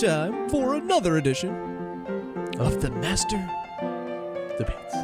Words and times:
time 0.00 0.48
for 0.48 0.76
another 0.76 1.18
edition 1.18 1.50
oh. 1.50 2.64
of 2.64 2.80
the 2.80 2.90
Master 2.90 3.36
Debates. 4.56 4.94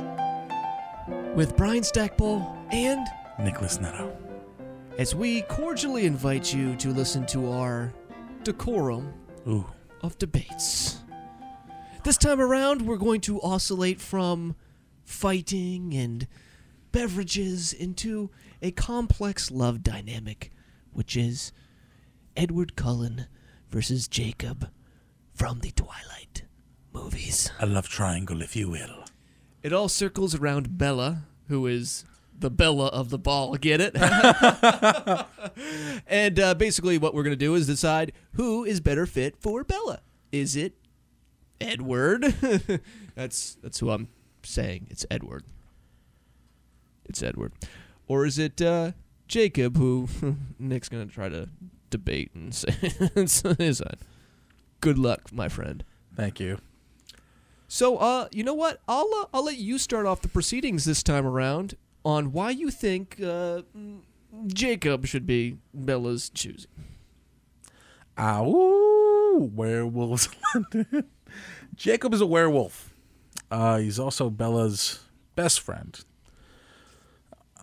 with 1.36 1.54
Brian 1.54 1.82
Stackpole 1.82 2.56
and 2.70 3.06
Nicholas 3.38 3.78
Neto. 3.78 4.16
as 4.96 5.14
we 5.14 5.42
cordially 5.42 6.06
invite 6.06 6.54
you 6.54 6.76
to 6.76 6.94
listen 6.94 7.26
to 7.26 7.52
our 7.52 7.92
decorum 8.42 9.12
Ooh. 9.46 9.66
of 10.00 10.16
debates. 10.16 11.02
This 12.04 12.16
time 12.16 12.40
around, 12.40 12.80
we're 12.80 12.96
going 12.96 13.20
to 13.22 13.38
oscillate 13.42 14.00
from 14.00 14.56
fighting 15.04 15.92
and 15.92 16.26
beverages 16.92 17.74
into 17.74 18.30
a 18.62 18.70
complex 18.70 19.50
love 19.50 19.82
dynamic, 19.82 20.52
which 20.94 21.18
is 21.18 21.52
Edward 22.34 22.76
Cullen 22.76 23.26
versus 23.68 24.08
Jacob 24.08 24.70
from 25.36 25.60
the 25.60 25.70
Twilight 25.70 26.44
movies. 26.94 27.50
A 27.60 27.66
love 27.66 27.88
triangle, 27.88 28.40
if 28.40 28.56
you 28.56 28.70
will. 28.70 29.04
It 29.62 29.72
all 29.72 29.88
circles 29.88 30.34
around 30.34 30.78
Bella, 30.78 31.24
who 31.48 31.66
is 31.66 32.04
the 32.36 32.50
Bella 32.50 32.86
of 32.86 33.10
the 33.10 33.18
ball. 33.18 33.54
Get 33.56 33.80
it? 33.82 33.94
and 36.06 36.40
uh, 36.40 36.54
basically, 36.54 36.96
what 36.96 37.14
we're 37.14 37.22
going 37.22 37.32
to 37.32 37.36
do 37.36 37.54
is 37.54 37.66
decide 37.66 38.12
who 38.32 38.64
is 38.64 38.80
better 38.80 39.04
fit 39.04 39.36
for 39.38 39.62
Bella. 39.62 40.00
Is 40.32 40.56
it 40.56 40.74
Edward? 41.60 42.24
that's 43.14 43.58
that's 43.62 43.80
who 43.80 43.90
I'm 43.90 44.08
saying. 44.42 44.86
It's 44.90 45.04
Edward. 45.10 45.44
It's 47.04 47.22
Edward, 47.22 47.52
or 48.08 48.24
is 48.24 48.38
it 48.38 48.62
uh, 48.62 48.92
Jacob? 49.28 49.76
Who 49.76 50.08
Nick's 50.58 50.88
going 50.88 51.06
to 51.06 51.14
try 51.14 51.28
to 51.28 51.50
debate 51.90 52.30
and 52.34 52.54
say 52.54 52.74
it's 52.80 53.42
his 53.58 53.78
side. 53.78 53.98
Good 54.86 54.98
luck, 54.98 55.32
my 55.32 55.48
friend. 55.48 55.82
Thank 56.14 56.38
you. 56.38 56.58
So, 57.66 57.96
uh, 57.96 58.28
you 58.30 58.44
know 58.44 58.54
what? 58.54 58.80
I'll 58.86 59.10
uh, 59.16 59.24
I'll 59.34 59.44
let 59.44 59.56
you 59.56 59.78
start 59.78 60.06
off 60.06 60.22
the 60.22 60.28
proceedings 60.28 60.84
this 60.84 61.02
time 61.02 61.26
around 61.26 61.74
on 62.04 62.30
why 62.30 62.50
you 62.50 62.70
think 62.70 63.20
uh, 63.20 63.62
Jacob 64.46 65.04
should 65.04 65.26
be 65.26 65.56
Bella's 65.74 66.30
choosing. 66.30 66.70
Ow! 68.16 69.50
Werewolves. 69.56 70.28
Jacob 71.74 72.14
is 72.14 72.20
a 72.20 72.26
werewolf. 72.26 72.94
Uh, 73.50 73.78
he's 73.78 73.98
also 73.98 74.30
Bella's 74.30 75.00
best 75.34 75.58
friend. 75.58 75.98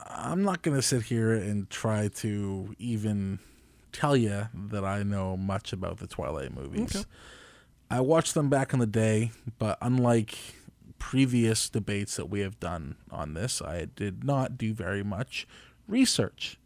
I'm 0.09 0.44
not 0.44 0.61
going 0.61 0.75
to 0.75 0.81
sit 0.81 1.03
here 1.03 1.31
and 1.31 1.69
try 1.69 2.09
to 2.16 2.75
even 2.79 3.39
tell 3.94 4.17
you 4.17 4.49
that 4.53 4.83
I 4.83 5.03
know 5.03 5.38
much 5.38 5.72
about 5.72 5.99
the 5.99 6.08
Twilight 6.08 6.53
movies. 6.53 6.95
Okay. 6.95 7.05
I 7.89 8.02
watched 8.02 8.33
them 8.33 8.50
back 8.50 8.73
in 8.73 8.80
the 8.80 8.88
day, 8.88 9.31
but 9.59 9.77
unlike 9.81 10.35
previous 11.00 11.69
debates 11.69 12.16
that 12.16 12.25
we 12.25 12.39
have 12.39 12.59
done 12.59 12.95
on 13.11 13.33
this, 13.33 13.61
I 13.61 13.85
did 13.85 14.23
not 14.23 14.58
do 14.58 14.73
very 14.73 15.03
much 15.03 15.47
research. 15.88 16.58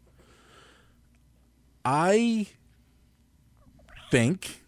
I 1.84 2.46
think 4.10 4.62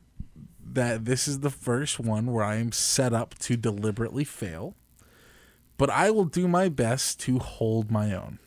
that 0.63 1.05
this 1.05 1.27
is 1.27 1.41
the 1.41 1.51
first 1.51 1.99
one 1.99 2.33
where 2.33 2.45
I 2.45 2.57
am 2.57 2.73
set 2.73 3.13
up 3.13 3.39
to 3.41 3.57
deliberately 3.57 4.25
fail, 4.25 4.75
but 5.79 5.91
I 5.91 6.11
will 6.11 6.27
do 6.27 6.47
my 6.47 6.69
best 6.69 7.19
to 7.21 7.39
hold 7.39 7.91
my 7.91 8.15
own. 8.15 8.39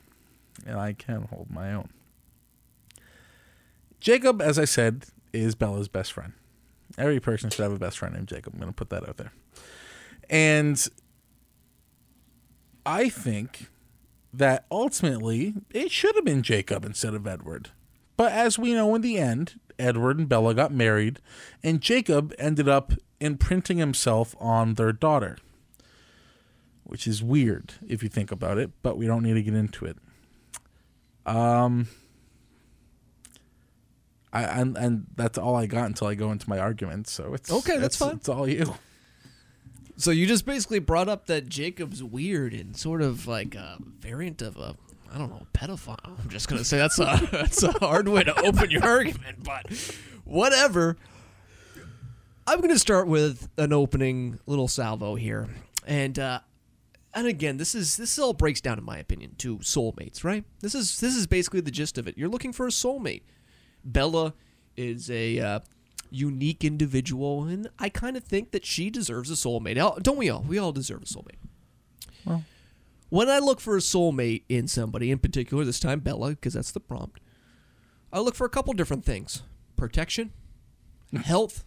And 0.65 0.79
I 0.79 0.93
can 0.93 1.23
hold 1.23 1.49
my 1.49 1.73
own. 1.73 1.89
Jacob, 4.03 4.41
as 4.41 4.59
I 4.59 4.65
said, 4.65 5.05
is 5.31 5.55
Bella's 5.55 5.87
best 5.87 6.11
friend. 6.11 6.33
Every 6.97 7.21
person 7.21 7.49
should 7.49 7.63
have 7.63 7.71
a 7.71 7.79
best 7.79 7.97
friend 7.97 8.13
named 8.13 8.27
Jacob. 8.27 8.53
I'm 8.53 8.59
going 8.59 8.69
to 8.69 8.75
put 8.75 8.89
that 8.89 9.07
out 9.07 9.15
there. 9.15 9.31
And 10.29 10.85
I 12.85 13.07
think 13.07 13.69
that 14.33 14.65
ultimately 14.69 15.53
it 15.71 15.89
should 15.89 16.15
have 16.15 16.25
been 16.25 16.43
Jacob 16.43 16.83
instead 16.83 17.13
of 17.13 17.25
Edward. 17.25 17.69
But 18.17 18.33
as 18.33 18.59
we 18.59 18.73
know 18.73 18.93
in 18.93 19.01
the 19.01 19.17
end, 19.17 19.57
Edward 19.79 20.19
and 20.19 20.27
Bella 20.27 20.53
got 20.53 20.73
married, 20.73 21.19
and 21.63 21.79
Jacob 21.79 22.33
ended 22.37 22.67
up 22.67 22.91
imprinting 23.21 23.77
himself 23.77 24.35
on 24.37 24.73
their 24.73 24.91
daughter. 24.91 25.37
Which 26.83 27.07
is 27.07 27.23
weird 27.23 27.75
if 27.87 28.03
you 28.03 28.09
think 28.09 28.33
about 28.33 28.57
it, 28.57 28.69
but 28.81 28.97
we 28.97 29.07
don't 29.07 29.23
need 29.23 29.35
to 29.35 29.41
get 29.41 29.53
into 29.53 29.85
it. 29.85 29.97
Um 31.25 31.87
I 34.33 34.43
and, 34.43 34.75
and 34.75 35.05
that's 35.15 35.37
all 35.37 35.55
I 35.55 35.67
got 35.67 35.85
until 35.85 36.07
I 36.07 36.15
go 36.15 36.31
into 36.31 36.49
my 36.49 36.57
argument, 36.59 37.07
so 37.07 37.33
it's 37.35 37.51
Okay, 37.51 37.77
that's 37.77 37.95
fine. 37.95 38.15
It's 38.15 38.27
all 38.27 38.47
you. 38.47 38.73
So 39.95 40.09
you 40.09 40.25
just 40.25 40.45
basically 40.45 40.79
brought 40.79 41.07
up 41.07 41.27
that 41.27 41.47
Jacob's 41.47 42.03
weird 42.03 42.51
and 42.53 42.75
sort 42.75 43.03
of 43.03 43.27
like 43.27 43.53
a 43.53 43.77
variant 43.99 44.41
of 44.41 44.57
a 44.57 44.75
I 45.13 45.19
don't 45.19 45.29
know 45.29 45.45
pedophile. 45.53 46.19
I'm 46.19 46.29
just 46.29 46.47
gonna 46.47 46.65
say 46.65 46.77
that's 46.77 46.99
a 46.99 47.21
that's 47.31 47.61
a 47.61 47.71
hard 47.73 48.07
way 48.07 48.23
to 48.23 48.35
open 48.41 48.71
your 48.71 48.83
argument, 48.83 49.43
but 49.43 49.71
whatever. 50.25 50.97
I'm 52.47 52.59
gonna 52.59 52.79
start 52.79 53.07
with 53.07 53.47
an 53.57 53.71
opening 53.71 54.39
little 54.47 54.67
salvo 54.67 55.15
here, 55.15 55.47
and 55.85 56.17
uh, 56.17 56.39
and 57.13 57.27
again, 57.27 57.57
this 57.57 57.75
is 57.75 57.95
this 57.97 58.17
all 58.17 58.33
breaks 58.33 58.59
down, 58.59 58.79
in 58.79 58.83
my 58.83 58.97
opinion, 58.97 59.35
to 59.37 59.59
soulmates, 59.59 60.23
right? 60.23 60.43
This 60.61 60.73
is 60.73 60.99
this 60.99 61.15
is 61.15 61.27
basically 61.27 61.61
the 61.61 61.71
gist 61.71 61.99
of 61.99 62.07
it. 62.07 62.17
You're 62.17 62.29
looking 62.29 62.51
for 62.51 62.65
a 62.65 62.71
soulmate. 62.71 63.21
Bella 63.83 64.33
is 64.75 65.09
a 65.09 65.39
uh, 65.39 65.59
unique 66.09 66.63
individual, 66.63 67.43
and 67.43 67.69
I 67.79 67.89
kind 67.89 68.15
of 68.15 68.23
think 68.23 68.51
that 68.51 68.65
she 68.65 68.89
deserves 68.89 69.29
a 69.29 69.33
soulmate. 69.33 70.03
Don't 70.03 70.17
we 70.17 70.29
all? 70.29 70.41
We 70.41 70.57
all 70.57 70.71
deserve 70.71 71.03
a 71.03 71.05
soulmate. 71.05 71.39
Well. 72.25 72.45
when 73.09 73.29
I 73.29 73.39
look 73.39 73.59
for 73.59 73.75
a 73.75 73.81
soulmate 73.81 74.43
in 74.47 74.67
somebody, 74.67 75.11
in 75.11 75.19
particular, 75.19 75.65
this 75.65 75.79
time 75.79 75.99
Bella, 75.99 76.29
because 76.29 76.53
that's 76.53 76.71
the 76.71 76.79
prompt, 76.79 77.19
I 78.13 78.19
look 78.19 78.35
for 78.35 78.45
a 78.45 78.49
couple 78.49 78.73
different 78.73 79.03
things 79.03 79.41
protection, 79.75 80.31
health, 81.13 81.65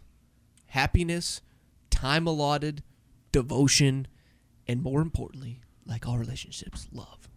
happiness, 0.67 1.43
time 1.91 2.27
allotted, 2.27 2.83
devotion, 3.33 4.07
and 4.67 4.83
more 4.83 5.01
importantly, 5.01 5.61
like 5.85 6.07
all 6.07 6.19
relationships, 6.19 6.89
love. 6.93 7.29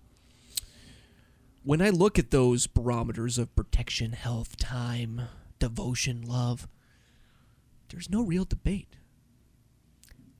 When 1.69 1.83
I 1.83 1.91
look 1.91 2.17
at 2.17 2.31
those 2.31 2.65
barometers 2.65 3.37
of 3.37 3.55
protection, 3.55 4.13
health, 4.13 4.57
time, 4.57 5.21
devotion, 5.59 6.23
love, 6.23 6.67
there's 7.89 8.09
no 8.09 8.23
real 8.23 8.43
debate. 8.43 8.95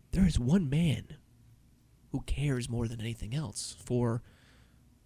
There 0.09 0.25
is 0.25 0.39
one 0.39 0.72
man 0.72 1.18
who 2.12 2.22
cares 2.22 2.68
more 2.68 2.88
than 2.88 3.00
anything 3.00 3.35
else 3.35 3.75
for 3.79 4.23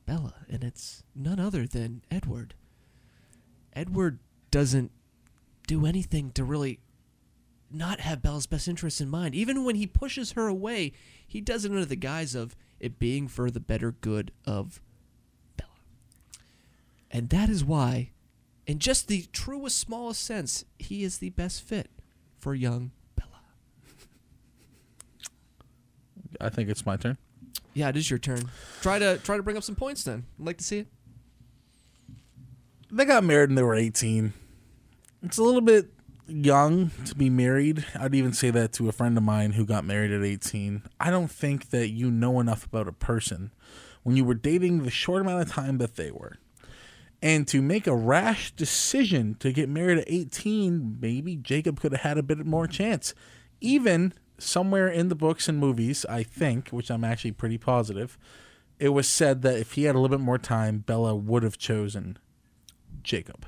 Bella, 0.06 0.35
and 0.47 0.63
it's 0.63 1.03
none 1.13 1.41
other 1.41 1.67
than 1.67 2.03
Edward. 2.09 2.53
Edward 3.73 4.19
doesn't 4.50 4.91
do 5.67 5.85
anything 5.85 6.31
to 6.35 6.45
really 6.45 6.79
not 7.69 8.00
have 8.00 8.22
Bella's 8.22 8.47
best 8.47 8.69
interests 8.69 9.01
in 9.01 9.09
mind. 9.09 9.35
Even 9.35 9.66
when 9.66 9.75
he 9.75 9.85
pushes 9.85 10.31
her 10.31 10.47
away, 10.47 10.94
he 11.28 11.41
does 11.41 11.66
it 11.66 11.72
under 11.72 11.83
the 11.83 11.97
guise 11.97 12.33
of 12.33 12.56
it 12.79 12.97
being 12.97 13.28
for 13.28 13.51
the 13.51 13.59
better 13.59 13.91
good 13.91 14.31
of. 14.45 14.79
And 17.13 17.29
that 17.29 17.47
is 17.47 17.63
why, 17.63 18.09
in 18.66 18.79
just 18.79 19.07
the 19.07 19.28
truest, 19.31 19.78
smallest 19.78 20.24
sense, 20.24 20.66
he 20.79 21.03
is 21.03 21.19
the 21.19 21.29
best 21.29 21.62
fit 21.62 21.91
for 22.40 22.56
young 22.56 22.91
Bella. 23.16 23.41
I 26.41 26.50
think 26.50 26.69
it's 26.69 26.85
my 26.88 26.97
turn. 26.97 27.19
Yeah, 27.75 27.90
it 27.90 27.97
is 27.97 28.09
your 28.09 28.18
turn. 28.18 28.50
Try 28.81 28.98
to 28.98 29.19
try 29.19 29.38
to 29.38 29.44
bring 29.44 29.57
up 29.57 29.63
some 29.63 29.75
points 29.75 30.04
then. 30.04 30.25
I'd 30.39 30.45
like 30.45 30.57
to 30.57 30.63
see 30.63 30.80
it. 30.80 30.88
They 32.92 33.06
got 33.06 33.24
married 33.24 33.50
when 33.50 33.56
they 33.56 33.63
were 33.63 33.75
18. 33.75 34.33
It's 35.21 35.38
a 35.38 35.44
little 35.44 35.62
bit 35.62 35.92
young 36.27 36.92
to 37.06 37.16
be 37.16 37.30
married. 37.30 37.86
I'd 38.00 38.16
even 38.16 38.33
say 38.33 38.50
that 38.50 38.74
to 38.74 38.89
a 38.89 38.92
friend 38.92 39.18
of 39.18 39.24
mine 39.24 39.54
who 39.54 39.66
got 39.66 39.86
married 39.86 40.12
at 40.12 40.24
18. 40.24 40.83
I 41.00 41.12
don't 41.12 41.31
think 41.31 41.69
that 41.69 41.89
you 41.89 42.09
know 42.09 42.39
enough 42.39 42.66
about 42.66 42.88
a 42.88 42.92
person 42.92 43.51
when 44.01 44.16
you 44.16 44.25
were 44.25 44.33
dating 44.33 44.83
the 44.83 44.92
short 44.92 45.21
amount 45.21 45.42
of 45.42 45.51
time 45.51 45.77
that 45.77 45.95
they 45.95 46.12
were. 46.12 46.38
And 47.23 47.47
to 47.47 47.61
make 47.61 47.87
a 47.87 47.95
rash 47.95 48.51
decision 48.51 49.35
to 49.39 49.53
get 49.53 49.69
married 49.69 49.99
at 49.99 50.03
18, 50.07 50.97
maybe 50.99 51.37
Jacob 51.37 51.79
could 51.79 51.93
have 51.93 52.01
had 52.01 52.17
a 52.17 52.21
bit 52.21 52.45
more 52.45 52.67
chance. 52.67 53.13
Even 53.61 54.13
somewhere 54.37 54.89
in 54.89 55.07
the 55.07 55.15
books 55.15 55.47
and 55.47 55.57
movies, 55.57 56.05
I 56.09 56.23
think, 56.23 56.67
which 56.71 56.91
I'm 56.91 57.05
actually 57.05 57.31
pretty 57.31 57.57
positive, 57.57 58.17
it 58.77 58.89
was 58.89 59.07
said 59.07 59.41
that 59.43 59.57
if 59.57 59.71
he 59.71 59.83
had 59.83 59.95
a 59.95 59.99
little 59.99 60.17
bit 60.17 60.23
more 60.23 60.37
time, 60.37 60.79
Bella 60.79 61.15
would 61.15 61.43
have 61.43 61.57
chosen 61.57 62.17
Jacob. 63.03 63.45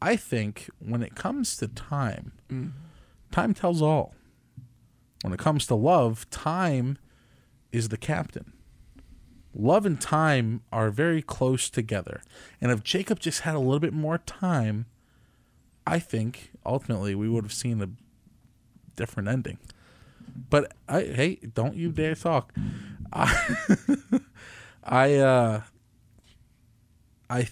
I 0.00 0.14
think 0.14 0.70
when 0.78 1.02
it 1.02 1.16
comes 1.16 1.56
to 1.56 1.66
time, 1.66 2.34
mm-hmm. 2.48 2.68
time 3.32 3.52
tells 3.52 3.82
all. 3.82 4.14
When 5.22 5.32
it 5.32 5.40
comes 5.40 5.66
to 5.66 5.74
love, 5.74 6.30
time 6.30 6.98
is 7.72 7.88
the 7.88 7.96
captain. 7.96 8.52
Love 9.58 9.86
and 9.86 9.98
time 9.98 10.60
are 10.70 10.90
very 10.90 11.22
close 11.22 11.70
together. 11.70 12.20
And 12.60 12.70
if 12.70 12.82
Jacob 12.82 13.20
just 13.20 13.40
had 13.40 13.54
a 13.54 13.58
little 13.58 13.80
bit 13.80 13.94
more 13.94 14.18
time, 14.18 14.84
I 15.86 15.98
think 15.98 16.50
ultimately 16.66 17.14
we 17.14 17.28
would 17.28 17.44
have 17.44 17.52
seen 17.54 17.80
a 17.80 17.88
different 18.96 19.28
ending. 19.30 19.58
But 20.50 20.72
I 20.88 21.00
hey, 21.02 21.36
don't 21.54 21.74
you 21.74 21.90
dare 21.90 22.14
talk. 22.14 22.52
I, 23.12 24.20
I 24.84 25.14
uh 25.14 25.62
I 27.30 27.48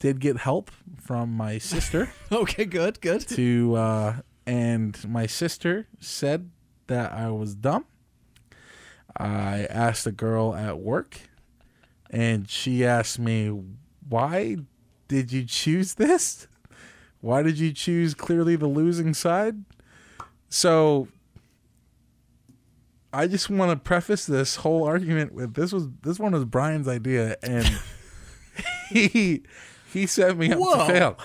did 0.00 0.18
get 0.20 0.38
help 0.38 0.70
from 0.96 1.30
my 1.30 1.58
sister 1.58 2.10
Okay, 2.32 2.64
good, 2.64 3.00
good. 3.00 3.20
to 3.28 3.74
uh 3.76 4.16
and 4.46 5.08
my 5.08 5.26
sister 5.26 5.86
said 6.00 6.50
that 6.88 7.12
I 7.12 7.30
was 7.30 7.54
dumb. 7.54 7.84
I 9.18 9.66
asked 9.68 10.06
a 10.06 10.12
girl 10.12 10.54
at 10.54 10.78
work 10.78 11.20
and 12.10 12.48
she 12.48 12.84
asked 12.84 13.18
me, 13.18 13.48
"Why 14.08 14.58
did 15.08 15.32
you 15.32 15.44
choose 15.44 15.94
this? 15.94 16.46
Why 17.20 17.42
did 17.42 17.58
you 17.58 17.72
choose 17.72 18.14
clearly 18.14 18.56
the 18.56 18.68
losing 18.68 19.12
side?" 19.14 19.64
So 20.48 21.08
I 23.12 23.26
just 23.26 23.50
want 23.50 23.70
to 23.70 23.76
preface 23.76 24.26
this 24.26 24.56
whole 24.56 24.84
argument 24.84 25.32
with 25.32 25.54
this 25.54 25.72
was 25.72 25.88
this 26.02 26.18
one 26.18 26.32
was 26.32 26.44
Brian's 26.44 26.88
idea 26.88 27.36
and 27.42 27.66
he 28.90 29.42
he 29.92 30.06
set 30.06 30.36
me 30.36 30.52
up 30.52 30.58
Whoa. 30.58 30.86
to 30.86 30.92
fail. 30.92 31.18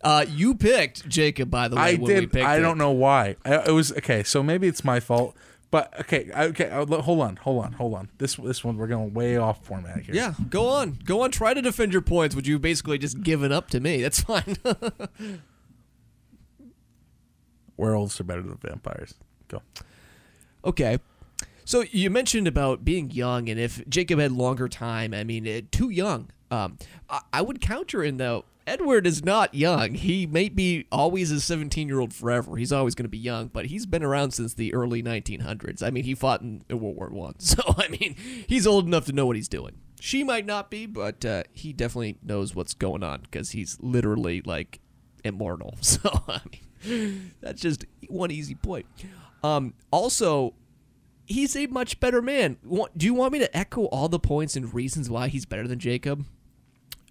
Uh, 0.00 0.24
you 0.28 0.54
picked 0.54 1.08
Jacob, 1.08 1.50
by 1.50 1.66
the 1.66 1.74
way. 1.74 1.82
I 1.82 1.92
when 1.94 2.02
we 2.02 2.14
did. 2.20 2.32
picked 2.32 2.46
I 2.46 2.60
don't 2.60 2.78
know 2.78 2.92
why. 2.92 3.36
I, 3.44 3.56
it 3.66 3.72
was 3.72 3.92
okay. 3.92 4.22
So 4.22 4.42
maybe 4.42 4.68
it's 4.68 4.84
my 4.84 5.00
fault. 5.00 5.36
But 5.70 6.00
okay, 6.00 6.30
okay. 6.34 6.70
uh, 6.70 6.86
Hold 6.86 7.20
on, 7.20 7.36
hold 7.36 7.64
on, 7.64 7.72
hold 7.72 7.94
on. 7.94 8.08
This 8.16 8.36
this 8.36 8.64
one 8.64 8.76
we're 8.78 8.86
going 8.86 9.12
way 9.12 9.36
off 9.36 9.64
format 9.66 10.00
here. 10.00 10.14
Yeah, 10.14 10.34
go 10.48 10.66
on, 10.68 10.98
go 11.04 11.20
on. 11.22 11.30
Try 11.30 11.52
to 11.52 11.60
defend 11.60 11.92
your 11.92 12.00
points. 12.00 12.34
Would 12.34 12.46
you 12.46 12.58
basically 12.58 12.96
just 12.96 13.22
given 13.22 13.52
up 13.52 13.68
to 13.70 13.80
me? 13.80 14.00
That's 14.02 14.20
fine. 14.22 14.56
werewolves 17.76 18.18
are 18.20 18.24
better 18.24 18.42
than 18.42 18.56
vampires. 18.62 19.14
Go. 19.48 19.62
Okay. 20.64 20.98
So 21.64 21.84
you 21.90 22.08
mentioned 22.08 22.48
about 22.48 22.82
being 22.82 23.10
young, 23.10 23.50
and 23.50 23.60
if 23.60 23.86
Jacob 23.90 24.18
had 24.20 24.32
longer 24.32 24.68
time, 24.68 25.12
I 25.12 25.22
mean, 25.22 25.46
eh, 25.46 25.60
too 25.70 25.90
young. 25.90 26.30
Um, 26.50 26.78
I, 27.10 27.20
I 27.32 27.42
would 27.42 27.60
counter 27.60 28.02
in 28.02 28.16
though. 28.16 28.46
Edward 28.68 29.06
is 29.06 29.24
not 29.24 29.54
young. 29.54 29.94
He 29.94 30.26
may 30.26 30.48
be 30.48 30.86
always 30.92 31.30
a 31.30 31.40
17 31.40 31.88
year 31.88 32.00
old 32.00 32.12
forever. 32.12 32.56
He's 32.56 32.72
always 32.72 32.94
going 32.94 33.04
to 33.04 33.08
be 33.08 33.18
young, 33.18 33.48
but 33.48 33.66
he's 33.66 33.86
been 33.86 34.02
around 34.02 34.32
since 34.32 34.54
the 34.54 34.74
early 34.74 35.02
1900s. 35.02 35.82
I 35.82 35.90
mean, 35.90 36.04
he 36.04 36.14
fought 36.14 36.42
in 36.42 36.62
World 36.68 36.96
War 36.96 37.08
One, 37.08 37.34
so 37.40 37.62
I 37.78 37.88
mean, 37.88 38.14
he's 38.46 38.66
old 38.66 38.86
enough 38.86 39.06
to 39.06 39.12
know 39.12 39.26
what 39.26 39.36
he's 39.36 39.48
doing. 39.48 39.76
She 40.00 40.22
might 40.22 40.46
not 40.46 40.70
be, 40.70 40.86
but 40.86 41.24
uh, 41.24 41.44
he 41.52 41.72
definitely 41.72 42.18
knows 42.22 42.54
what's 42.54 42.74
going 42.74 43.02
on 43.02 43.22
because 43.22 43.50
he's 43.50 43.78
literally 43.80 44.42
like 44.42 44.80
immortal. 45.24 45.76
So 45.82 46.10
I 46.28 46.40
mean, 46.84 47.32
that's 47.40 47.60
just 47.60 47.84
one 48.08 48.30
easy 48.30 48.54
point. 48.54 48.86
Um, 49.42 49.74
also, 49.90 50.54
he's 51.26 51.56
a 51.56 51.66
much 51.66 51.98
better 52.00 52.22
man. 52.22 52.58
Do 52.96 53.06
you 53.06 53.14
want 53.14 53.32
me 53.32 53.38
to 53.40 53.56
echo 53.56 53.86
all 53.86 54.08
the 54.08 54.20
points 54.20 54.54
and 54.56 54.72
reasons 54.72 55.10
why 55.10 55.28
he's 55.28 55.46
better 55.46 55.66
than 55.66 55.78
Jacob? 55.78 56.24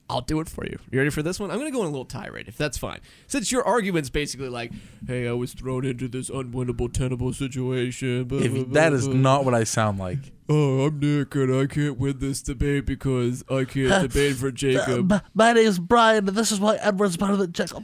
I'll 0.09 0.21
do 0.21 0.39
it 0.39 0.47
for 0.47 0.65
you. 0.65 0.79
You 0.89 0.99
ready 0.99 1.09
for 1.11 1.21
this 1.21 1.37
one? 1.37 1.51
I'm 1.51 1.57
going 1.59 1.69
to 1.69 1.75
go 1.75 1.81
on 1.81 1.87
a 1.87 1.89
little 1.89 2.05
tirade, 2.05 2.47
if 2.47 2.55
that's 2.57 2.77
fine. 2.77 2.99
Since 3.27 3.51
your 3.51 3.65
argument's 3.65 4.09
basically 4.09 4.47
like, 4.47 4.71
hey, 5.05 5.27
I 5.27 5.33
was 5.33 5.51
thrown 5.53 5.83
into 5.85 6.07
this 6.07 6.29
unwinnable, 6.29 6.91
tenable 6.93 7.33
situation. 7.33 8.23
blah, 8.23 8.39
If 8.39 8.53
blah, 8.53 8.63
that 8.73 8.93
is 8.93 9.05
blah. 9.07 9.17
not 9.17 9.43
what 9.45 9.53
I 9.53 9.65
sound 9.65 9.99
like. 9.99 10.31
Oh, 10.47 10.85
I'm 10.85 10.99
Nick, 10.99 11.35
and 11.35 11.53
I 11.53 11.65
can't 11.65 11.97
win 11.99 12.19
this 12.19 12.41
debate 12.41 12.85
because 12.85 13.43
I 13.49 13.65
can't 13.65 14.01
debate 14.13 14.37
for 14.37 14.49
Jacob. 14.49 15.11
my 15.33 15.51
name 15.51 15.67
is 15.67 15.77
Brian, 15.77 16.25
and 16.29 16.37
this 16.37 16.53
is 16.53 16.59
why 16.61 16.77
Edward's 16.77 17.17
better 17.17 17.35
than 17.35 17.51
Jacob. 17.51 17.83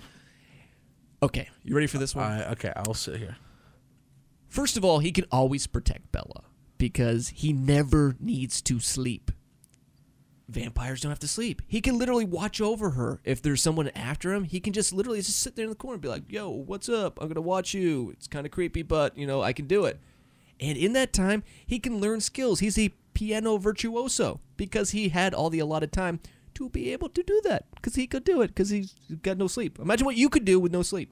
Okay, 1.21 1.49
you 1.63 1.75
ready 1.75 1.87
for 1.87 1.97
this 1.97 2.15
one? 2.15 2.25
I 2.25 2.51
okay, 2.51 2.71
I'll 2.75 2.93
sit 2.93 3.17
here. 3.17 3.35
First 4.47 4.77
of 4.77 4.85
all, 4.85 4.99
he 4.99 5.11
can 5.11 5.25
always 5.31 5.67
protect 5.67 6.11
Bella 6.11 6.43
because 6.77 7.29
he 7.29 7.51
never 7.53 8.15
needs 8.19 8.61
to 8.63 8.79
sleep. 8.79 9.31
Vampires 10.53 11.01
don't 11.01 11.11
have 11.11 11.19
to 11.19 11.27
sleep. 11.27 11.61
He 11.67 11.81
can 11.81 11.97
literally 11.97 12.25
watch 12.25 12.61
over 12.61 12.91
her. 12.91 13.19
If 13.23 13.41
there's 13.41 13.61
someone 13.61 13.89
after 13.89 14.33
him, 14.33 14.43
he 14.43 14.59
can 14.59 14.73
just 14.73 14.93
literally 14.93 15.19
just 15.19 15.39
sit 15.39 15.55
there 15.55 15.63
in 15.63 15.69
the 15.69 15.75
corner 15.75 15.95
and 15.95 16.01
be 16.01 16.07
like, 16.07 16.31
"Yo, 16.31 16.49
what's 16.49 16.89
up? 16.89 17.19
I'm 17.21 17.27
gonna 17.27 17.41
watch 17.41 17.73
you." 17.73 18.11
It's 18.11 18.27
kind 18.27 18.45
of 18.45 18.51
creepy, 18.51 18.83
but 18.83 19.17
you 19.17 19.27
know 19.27 19.41
I 19.41 19.53
can 19.53 19.67
do 19.67 19.85
it. 19.85 19.99
And 20.59 20.77
in 20.77 20.93
that 20.93 21.13
time, 21.13 21.43
he 21.65 21.79
can 21.79 21.99
learn 21.99 22.21
skills. 22.21 22.59
He's 22.59 22.77
a 22.77 22.93
piano 23.13 23.57
virtuoso 23.57 24.39
because 24.55 24.91
he 24.91 25.09
had 25.09 25.33
all 25.33 25.49
the 25.49 25.59
allotted 25.59 25.91
time 25.91 26.19
to 26.53 26.69
be 26.69 26.93
able 26.93 27.09
to 27.09 27.23
do 27.23 27.41
that 27.43 27.65
because 27.75 27.95
he 27.95 28.07
could 28.07 28.23
do 28.23 28.41
it 28.41 28.47
because 28.47 28.69
he's 28.69 28.93
got 29.21 29.37
no 29.37 29.47
sleep. 29.47 29.79
Imagine 29.79 30.05
what 30.05 30.15
you 30.15 30.29
could 30.29 30.45
do 30.45 30.59
with 30.59 30.71
no 30.71 30.83
sleep. 30.83 31.11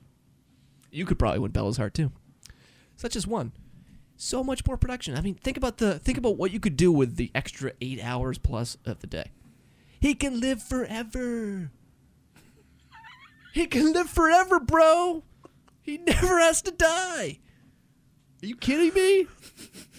You 0.91 1.05
could 1.05 1.17
probably 1.17 1.39
win 1.39 1.51
Bella's 1.51 1.77
heart 1.77 1.93
too 1.93 2.11
such 3.01 3.15
as 3.15 3.25
one. 3.25 3.51
So 4.23 4.43
much 4.43 4.67
more 4.67 4.77
production. 4.77 5.17
I 5.17 5.21
mean, 5.21 5.33
think 5.33 5.57
about 5.57 5.79
the 5.79 5.97
think 5.97 6.15
about 6.15 6.37
what 6.37 6.51
you 6.51 6.59
could 6.59 6.77
do 6.77 6.91
with 6.91 7.15
the 7.15 7.31
extra 7.33 7.71
eight 7.81 7.99
hours 8.03 8.37
plus 8.37 8.77
of 8.85 8.99
the 8.99 9.07
day. 9.07 9.31
He 9.99 10.13
can 10.13 10.39
live 10.39 10.61
forever. 10.61 11.71
He 13.51 13.65
can 13.65 13.93
live 13.93 14.11
forever, 14.11 14.59
bro. 14.59 15.23
He 15.81 15.97
never 15.97 16.37
has 16.37 16.61
to 16.61 16.71
die. 16.71 17.39
Are 18.43 18.45
you 18.45 18.55
kidding 18.55 18.93
me? 18.93 19.25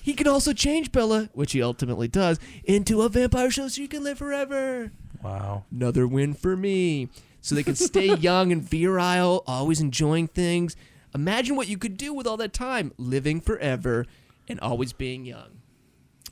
He 0.04 0.14
can 0.14 0.28
also 0.28 0.52
change 0.52 0.92
Bella, 0.92 1.28
which 1.32 1.50
he 1.50 1.60
ultimately 1.60 2.06
does, 2.06 2.38
into 2.62 3.02
a 3.02 3.08
vampire 3.08 3.50
show 3.50 3.66
so 3.66 3.82
you 3.82 3.88
can 3.88 4.04
live 4.04 4.18
forever. 4.18 4.92
Wow. 5.20 5.64
Another 5.72 6.06
win 6.06 6.34
for 6.34 6.56
me. 6.56 7.08
So 7.40 7.56
they 7.56 7.64
can 7.64 7.74
stay 7.74 8.14
young 8.18 8.52
and 8.52 8.62
virile, 8.62 9.42
always 9.48 9.80
enjoying 9.80 10.28
things. 10.28 10.76
Imagine 11.14 11.56
what 11.56 11.68
you 11.68 11.78
could 11.78 11.96
do 11.96 12.14
with 12.14 12.26
all 12.26 12.36
that 12.38 12.52
time, 12.52 12.92
living 12.96 13.40
forever 13.40 14.06
and 14.48 14.58
always 14.60 14.92
being 14.92 15.24
young. 15.24 15.60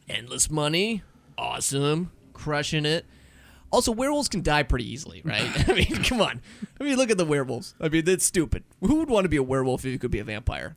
Endless 0.09 0.51
money, 0.51 1.03
awesome, 1.37 2.11
crushing 2.33 2.87
it. 2.87 3.07
Also, 3.73 3.93
werewolves 3.93 4.29
can 4.29 4.43
die 4.43 4.65
pretty 4.65 4.91
easily, 4.91 5.23
right? 5.25 5.69
I 5.69 5.73
mean, 5.73 6.03
come 6.03 6.21
on. 6.21 6.41
I 6.81 6.85
mean, 6.85 6.97
look 6.97 7.11
at 7.11 7.19
the 7.19 7.25
werewolves. 7.25 7.75
I 7.81 7.89
mean, 7.89 8.05
that's 8.05 8.25
stupid. 8.25 8.65
Who 8.81 8.97
would 8.97 9.11
want 9.11 9.25
to 9.25 9.29
be 9.29 9.37
a 9.37 9.43
werewolf 9.43 9.85
if 9.85 9.93
you 9.93 9.99
could 9.99 10.11
be 10.11 10.19
a 10.19 10.25
vampire? 10.25 10.77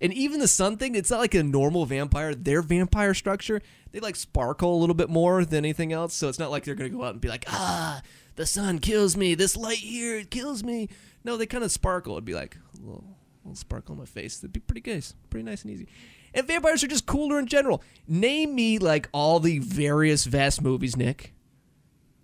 And 0.00 0.12
even 0.14 0.40
the 0.40 0.48
sun 0.48 0.76
thing, 0.76 0.94
it's 0.94 1.10
not 1.10 1.20
like 1.20 1.34
a 1.34 1.42
normal 1.42 1.84
vampire. 1.84 2.34
Their 2.34 2.62
vampire 2.62 3.14
structure, 3.14 3.60
they 3.90 4.00
like 4.00 4.16
sparkle 4.16 4.74
a 4.74 4.78
little 4.78 4.94
bit 4.94 5.10
more 5.10 5.44
than 5.44 5.64
anything 5.64 5.92
else. 5.92 6.14
So 6.14 6.28
it's 6.28 6.38
not 6.38 6.50
like 6.50 6.64
they're 6.64 6.76
going 6.76 6.90
to 6.90 6.96
go 6.96 7.04
out 7.04 7.12
and 7.12 7.20
be 7.20 7.28
like, 7.28 7.44
ah, 7.48 8.00
the 8.36 8.46
sun 8.46 8.78
kills 8.78 9.16
me. 9.16 9.34
This 9.34 9.56
light 9.56 9.78
here, 9.78 10.18
it 10.18 10.30
kills 10.30 10.62
me. 10.62 10.88
No, 11.28 11.36
they 11.36 11.44
kind 11.44 11.62
of 11.62 11.70
sparkle. 11.70 12.14
It'd 12.14 12.24
be 12.24 12.32
like 12.32 12.56
a 12.56 12.86
little, 12.86 13.04
little 13.44 13.54
sparkle 13.54 13.92
on 13.92 13.98
my 13.98 14.06
face. 14.06 14.38
It'd 14.38 14.50
be 14.50 14.60
pretty 14.60 14.90
nice. 14.90 15.14
Pretty 15.28 15.44
nice 15.44 15.62
and 15.62 15.70
easy. 15.70 15.86
And 16.32 16.46
vampires 16.46 16.82
are 16.82 16.86
just 16.86 17.04
cooler 17.04 17.38
in 17.38 17.44
general. 17.44 17.82
Name 18.06 18.54
me 18.54 18.78
like 18.78 19.10
all 19.12 19.38
the 19.38 19.58
various 19.58 20.24
vast 20.24 20.62
movies, 20.62 20.96
Nick, 20.96 21.34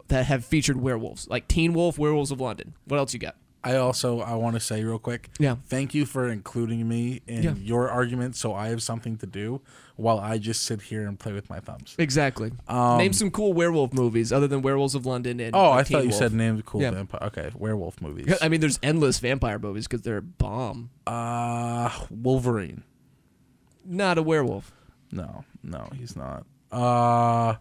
that 0.08 0.25
have 0.25 0.42
featured 0.42 0.78
werewolves. 0.78 1.28
Like 1.28 1.49
Teen 1.49 1.75
Wolf, 1.75 1.99
Werewolves 1.99 2.30
of 2.30 2.40
London. 2.40 2.73
What 2.87 2.96
else 2.96 3.12
you 3.12 3.20
got? 3.20 3.37
I 3.64 3.76
also 3.76 4.21
I 4.21 4.35
want 4.35 4.54
to 4.56 4.61
say 4.61 4.85
real 4.85 4.99
quick. 4.99 5.30
Yeah. 5.38 5.56
Thank 5.66 5.94
you 5.94 6.04
for 6.06 6.28
including 6.28 6.87
me 6.87 7.23
in 7.26 7.42
Yeah. 7.42 7.54
your 7.54 7.88
argument, 7.88 8.37
so 8.37 8.54
I 8.54 8.68
have 8.68 8.83
something 8.83 9.16
to 9.18 9.26
do 9.26 9.62
while 9.97 10.18
I 10.21 10.37
just 10.38 10.64
sit 10.64 10.83
here 10.83 11.06
and 11.06 11.18
play 11.18 11.33
with 11.33 11.49
my 11.49 11.61
thumbs. 11.61 11.94
Exactly. 11.99 12.52
Um, 12.68 12.99
Name 12.99 13.12
some 13.14 13.30
cool 13.30 13.52
werewolf 13.54 13.94
movies 13.94 14.33
other 14.33 14.47
than 14.47 14.61
Werewolves 14.61 14.94
of 14.94 15.06
London 15.06 15.40
and 15.40 15.54
Oh, 15.56 15.73
I 15.73 15.83
Teen 15.83 15.97
thought 15.97 16.02
you 16.04 16.11
Wolf. 16.11 16.18
said 16.18 16.33
name 16.35 16.56
the 16.59 16.62
cool 16.62 16.83
Yeah. 16.83 16.90
vampire. 16.90 17.23
Okay, 17.28 17.50
werewolf 17.56 18.00
movies. 18.02 18.37
I 18.42 18.49
mean, 18.49 18.61
there's 18.61 18.78
endless 18.83 19.18
vampire 19.18 19.59
movies 19.59 19.87
because 19.87 20.02
they're 20.02 20.21
bomb. 20.21 20.90
Uh, 21.06 21.90
Wolverine. 22.11 22.83
Not 23.85 24.18
a 24.18 24.23
werewolf. 24.23 24.73
No, 25.12 25.44
no, 25.62 25.88
he's 25.97 26.16
not. 26.16 26.44
Uh, 26.73 27.54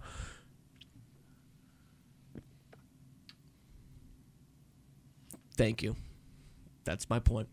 Thank 5.55 5.81
you. 5.83 5.95
That's 6.85 7.09
my 7.09 7.19
point. 7.19 7.47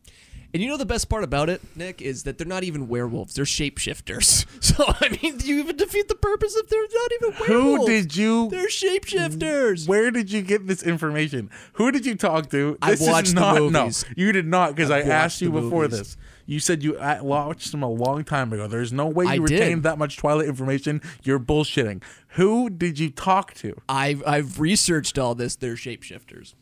And 0.52 0.60
you 0.60 0.68
know 0.68 0.76
the 0.76 0.84
best 0.86 1.08
part 1.08 1.22
about 1.22 1.48
it, 1.48 1.60
Nick, 1.76 2.02
is 2.02 2.24
that 2.24 2.36
they're 2.36 2.46
not 2.46 2.64
even 2.64 2.88
werewolves. 2.88 3.34
They're 3.34 3.44
shapeshifters. 3.44 4.46
So 4.60 4.84
I 5.00 5.08
mean, 5.22 5.36
do 5.36 5.46
you 5.46 5.58
even 5.60 5.76
defeat 5.76 6.08
the 6.08 6.14
purpose 6.14 6.54
if 6.56 6.68
they're 6.68 6.80
not 6.82 7.10
even 7.20 7.40
werewolves? 7.40 7.80
who 7.82 7.86
did 7.86 8.16
you? 8.16 8.48
They're 8.50 8.68
shapeshifters. 8.68 9.88
Where 9.88 10.10
did 10.10 10.30
you 10.30 10.42
get 10.42 10.66
this 10.66 10.82
information? 10.82 11.50
Who 11.74 11.90
did 11.90 12.06
you 12.06 12.14
talk 12.14 12.50
to? 12.50 12.78
I 12.80 12.92
This 12.92 13.02
is 13.02 13.08
watched 13.08 13.34
the 13.34 13.40
not, 13.40 13.56
movies. 13.58 14.04
No, 14.08 14.14
you 14.16 14.32
did 14.32 14.46
not 14.46 14.74
because 14.74 14.90
I 14.90 15.00
asked 15.00 15.40
you 15.40 15.50
before 15.50 15.82
movies. 15.82 15.98
this. 15.98 16.16
You 16.46 16.60
said 16.60 16.82
you 16.82 16.96
watched 17.22 17.72
them 17.72 17.82
a 17.82 17.88
long 17.90 18.24
time 18.24 18.52
ago. 18.52 18.66
There's 18.68 18.92
no 18.92 19.06
way 19.06 19.26
I 19.26 19.34
you 19.34 19.46
did. 19.46 19.60
retained 19.60 19.82
that 19.84 19.98
much 19.98 20.16
Twilight 20.16 20.46
information. 20.46 21.00
You're 21.22 21.40
bullshitting. 21.40 22.02
Who 22.30 22.70
did 22.70 22.98
you 22.98 23.10
talk 23.10 23.54
to? 23.54 23.76
I've 23.88 24.22
I've 24.26 24.60
researched 24.60 25.18
all 25.18 25.34
this. 25.34 25.56
They're 25.56 25.74
shapeshifters. 25.74 26.54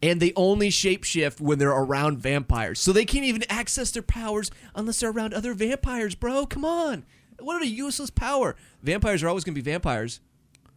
And 0.00 0.20
they 0.20 0.32
only 0.36 0.68
shapeshift 0.68 1.40
when 1.40 1.58
they're 1.58 1.70
around 1.70 2.18
vampires. 2.18 2.78
So 2.78 2.92
they 2.92 3.04
can't 3.04 3.24
even 3.24 3.42
access 3.48 3.90
their 3.90 4.02
powers 4.02 4.50
unless 4.74 5.00
they're 5.00 5.10
around 5.10 5.34
other 5.34 5.54
vampires, 5.54 6.14
bro. 6.14 6.46
Come 6.46 6.64
on. 6.64 7.04
What 7.40 7.62
a 7.62 7.66
useless 7.66 8.10
power. 8.10 8.54
Vampires 8.82 9.22
are 9.22 9.28
always 9.28 9.44
going 9.44 9.54
to 9.54 9.60
be 9.60 9.70
vampires. 9.70 10.20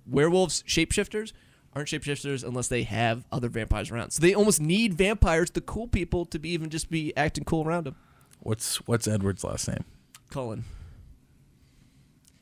Werewolves, 0.08 0.64
shapeshifters, 0.68 1.34
aren't 1.74 1.88
shapeshifters 1.88 2.44
unless 2.44 2.68
they 2.68 2.84
have 2.84 3.26
other 3.32 3.50
vampires 3.50 3.92
around. 3.92 4.12
So 4.12 4.22
they 4.22 4.34
almost 4.34 4.60
need 4.60 4.96
vampires, 4.96 5.52
the 5.52 5.62
cool 5.62 5.88
people, 5.88 6.26
to 6.26 6.40
be 6.40 6.50
even 6.50 6.70
just 6.70 6.90
be 6.90 7.16
acting 7.16 7.44
cool 7.44 7.66
around 7.66 7.86
them. 7.86 7.96
What's 8.40 8.78
what's 8.88 9.08
Edward's 9.08 9.44
last 9.44 9.68
name? 9.68 9.86
Cullen. 10.32 10.66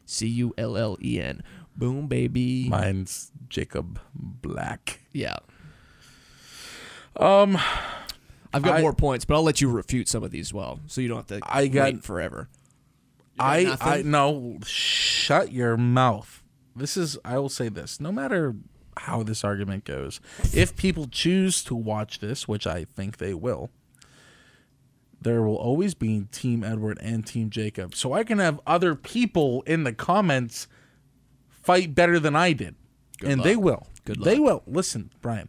C 0.05 0.27
U 0.27 0.53
L 0.57 0.77
L 0.77 0.97
E 1.03 1.19
N. 1.19 1.43
Boom, 1.75 2.07
baby. 2.07 2.67
Mine's 2.69 3.31
Jacob 3.49 3.99
Black. 4.13 5.01
yeah. 5.13 5.37
Um, 7.15 7.57
I've 8.53 8.63
got 8.63 8.77
I- 8.77 8.81
more 8.81 8.93
points, 8.93 9.25
but 9.25 9.35
I'll 9.35 9.43
let 9.43 9.61
you 9.61 9.69
refute 9.69 10.07
some 10.07 10.23
of 10.23 10.31
these 10.31 10.47
as 10.47 10.53
well, 10.53 10.79
so 10.87 11.01
you 11.01 11.07
don't 11.07 11.17
have 11.17 11.27
to 11.27 11.39
I 11.43 11.67
got- 11.67 11.93
wait 11.93 12.03
forever. 12.03 12.49
I 13.39 13.63
nothing? 13.63 13.87
I 13.87 14.01
no. 14.01 14.59
Shut 14.65 15.53
your 15.53 15.77
mouth. 15.77 16.43
This 16.75 16.97
is. 16.97 17.17
I 17.23 17.37
will 17.39 17.49
say 17.49 17.69
this. 17.69 17.99
No 17.99 18.11
matter 18.11 18.55
how 18.97 19.23
this 19.23 19.45
argument 19.45 19.85
goes, 19.85 20.19
if 20.53 20.75
people 20.75 21.07
choose 21.07 21.63
to 21.63 21.75
watch 21.75 22.19
this, 22.19 22.49
which 22.49 22.67
I 22.67 22.83
think 22.83 23.17
they 23.17 23.33
will, 23.33 23.69
there 25.21 25.41
will 25.41 25.55
always 25.55 25.93
be 25.93 26.25
Team 26.31 26.65
Edward 26.65 26.97
and 27.01 27.25
Team 27.25 27.49
Jacob. 27.49 27.95
So 27.95 28.11
I 28.11 28.25
can 28.25 28.39
have 28.39 28.59
other 28.67 28.93
people 28.93 29.61
in 29.61 29.83
the 29.85 29.93
comments 29.93 30.67
fight 31.49 31.95
better 31.95 32.19
than 32.19 32.35
I 32.35 32.51
did, 32.51 32.75
Good 33.19 33.29
and 33.31 33.43
they 33.43 33.55
will. 33.55 33.87
Good 34.03 34.17
luck. 34.17 34.25
They 34.25 34.39
will. 34.39 34.63
Listen, 34.67 35.11
Brian. 35.21 35.47